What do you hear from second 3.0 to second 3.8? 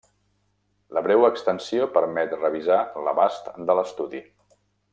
l'abast de